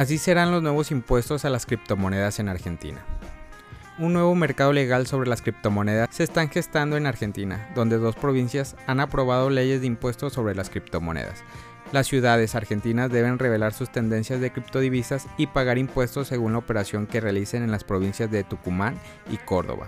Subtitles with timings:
[0.00, 3.04] Así serán los nuevos impuestos a las criptomonedas en Argentina.
[3.98, 8.76] Un nuevo mercado legal sobre las criptomonedas se están gestando en Argentina, donde dos provincias
[8.86, 11.44] han aprobado leyes de impuestos sobre las criptomonedas.
[11.92, 17.06] Las ciudades argentinas deben revelar sus tendencias de criptodivisas y pagar impuestos según la operación
[17.06, 18.98] que realicen en las provincias de Tucumán
[19.30, 19.86] y Córdoba.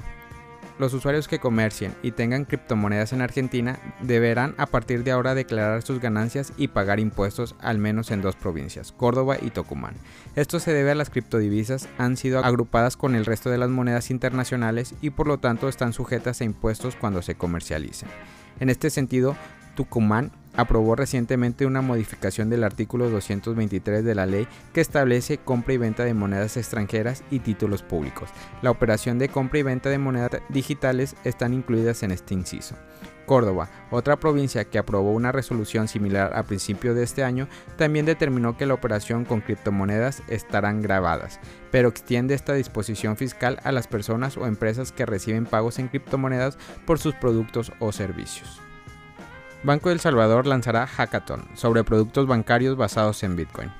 [0.78, 5.82] Los usuarios que comercien y tengan criptomonedas en Argentina deberán a partir de ahora declarar
[5.82, 9.94] sus ganancias y pagar impuestos al menos en dos provincias, Córdoba y Tucumán.
[10.34, 14.10] Esto se debe a las criptodivisas han sido agrupadas con el resto de las monedas
[14.10, 18.08] internacionales y por lo tanto están sujetas a impuestos cuando se comercialicen.
[18.58, 19.36] En este sentido,
[19.74, 25.78] Tucumán aprobó recientemente una modificación del artículo 223 de la ley que establece compra y
[25.78, 28.28] venta de monedas extranjeras y títulos públicos.
[28.62, 32.76] La operación de compra y venta de monedas digitales están incluidas en este inciso.
[33.26, 38.56] Córdoba, otra provincia que aprobó una resolución similar a principio de este año, también determinó
[38.56, 41.38] que la operación con criptomonedas estarán grabadas,
[41.70, 46.58] pero extiende esta disposición fiscal a las personas o empresas que reciben pagos en criptomonedas
[46.84, 48.60] por sus productos o servicios.
[49.64, 53.70] Banco del Salvador lanzará Hackathon sobre productos bancarios basados en Bitcoin.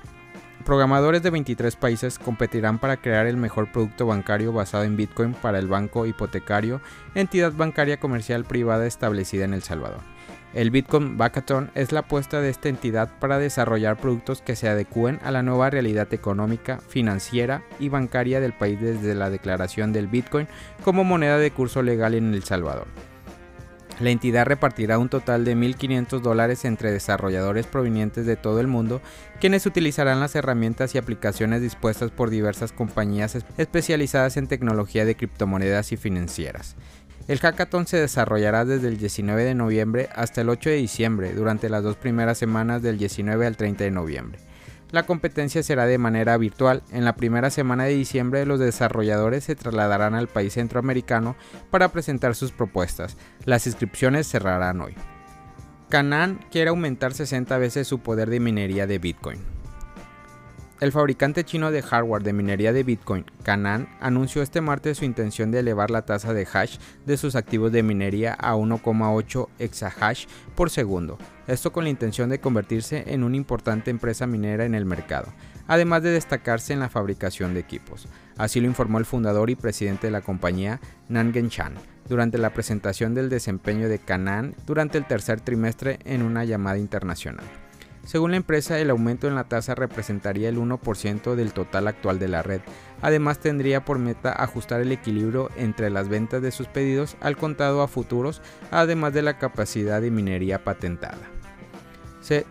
[0.64, 5.58] Programadores de 23 países competirán para crear el mejor producto bancario basado en Bitcoin para
[5.58, 6.80] el banco hipotecario,
[7.16, 9.98] entidad bancaria comercial privada establecida en El Salvador.
[10.54, 15.18] El Bitcoin Hackathon es la apuesta de esta entidad para desarrollar productos que se adecúen
[15.24, 20.46] a la nueva realidad económica, financiera y bancaria del país desde la declaración del Bitcoin
[20.84, 22.86] como moneda de curso legal en El Salvador.
[24.02, 29.00] La entidad repartirá un total de 1.500 dólares entre desarrolladores provenientes de todo el mundo,
[29.38, 35.92] quienes utilizarán las herramientas y aplicaciones dispuestas por diversas compañías especializadas en tecnología de criptomonedas
[35.92, 36.74] y financieras.
[37.28, 41.68] El hackathon se desarrollará desde el 19 de noviembre hasta el 8 de diciembre, durante
[41.68, 44.40] las dos primeras semanas del 19 al 30 de noviembre.
[44.92, 46.82] La competencia será de manera virtual.
[46.92, 51.34] En la primera semana de diciembre los desarrolladores se trasladarán al país centroamericano
[51.70, 53.16] para presentar sus propuestas.
[53.46, 54.94] Las inscripciones cerrarán hoy.
[55.88, 59.61] Canaan quiere aumentar 60 veces su poder de minería de Bitcoin.
[60.82, 65.52] El fabricante chino de hardware de minería de Bitcoin, Canaan, anunció este martes su intención
[65.52, 70.26] de elevar la tasa de hash de sus activos de minería a 1,8 exahash
[70.56, 74.84] por segundo, esto con la intención de convertirse en una importante empresa minera en el
[74.84, 75.32] mercado,
[75.68, 78.08] además de destacarse en la fabricación de equipos.
[78.36, 81.74] Así lo informó el fundador y presidente de la compañía, Nangen Chan,
[82.08, 87.61] durante la presentación del desempeño de Canaan durante el tercer trimestre en una llamada internacional.
[88.04, 92.28] Según la empresa, el aumento en la tasa representaría el 1% del total actual de
[92.28, 92.60] la red.
[93.00, 97.80] Además, tendría por meta ajustar el equilibrio entre las ventas de sus pedidos al contado
[97.82, 101.41] a futuros, además de la capacidad de minería patentada.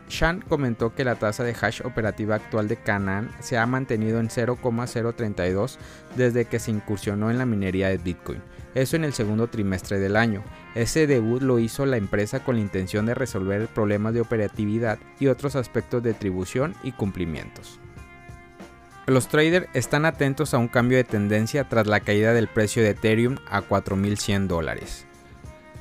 [0.09, 4.29] Shan comentó que la tasa de hash operativa actual de Canaan se ha mantenido en
[4.29, 5.79] 0,032
[6.15, 8.41] desde que se incursionó en la minería de Bitcoin,
[8.75, 10.43] eso en el segundo trimestre del año.
[10.75, 15.27] Ese debut lo hizo la empresa con la intención de resolver problemas de operatividad y
[15.27, 17.79] otros aspectos de atribución y cumplimientos.
[19.07, 22.91] Los traders están atentos a un cambio de tendencia tras la caída del precio de
[22.91, 25.07] Ethereum a 4.100 dólares.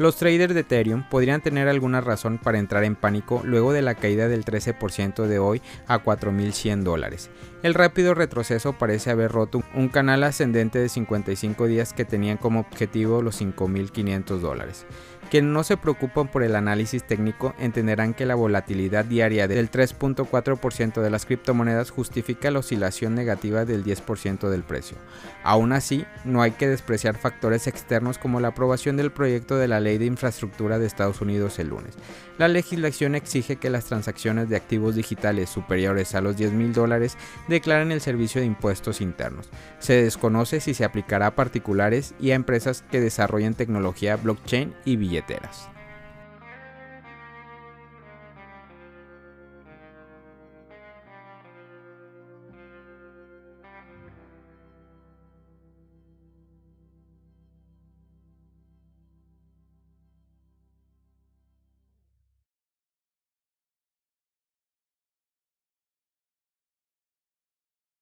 [0.00, 3.96] Los traders de Ethereum podrían tener alguna razón para entrar en pánico luego de la
[3.96, 7.28] caída del 13% de hoy a 4.100 dólares.
[7.62, 12.60] El rápido retroceso parece haber roto un canal ascendente de 55 días que tenían como
[12.60, 14.86] objetivo los 5.500 dólares.
[15.30, 21.00] Quienes no se preocupan por el análisis técnico entenderán que la volatilidad diaria del 3.4%
[21.00, 24.96] de las criptomonedas justifica la oscilación negativa del 10% del precio.
[25.44, 29.78] Aún así, no hay que despreciar factores externos como la aprobación del proyecto de la
[29.78, 31.94] Ley de Infraestructura de Estados Unidos el lunes.
[32.36, 37.16] La legislación exige que las transacciones de activos digitales superiores a los 10 mil dólares
[37.46, 39.48] declaren el servicio de impuestos internos.
[39.78, 44.96] Se desconoce si se aplicará a particulares y a empresas que desarrollen tecnología blockchain y
[44.96, 45.68] billetes billeteras.